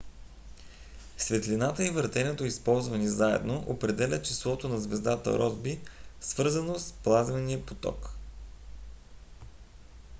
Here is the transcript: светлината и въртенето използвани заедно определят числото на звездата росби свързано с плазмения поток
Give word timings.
светлината 1.17 1.85
и 1.85 1.89
въртенето 1.89 2.45
използвани 2.45 3.07
заедно 3.07 3.65
определят 3.67 4.25
числото 4.25 4.69
на 4.69 4.79
звездата 4.79 5.39
росби 5.39 5.79
свързано 6.21 6.79
с 6.79 6.91
плазмения 6.93 7.65
поток 7.65 8.13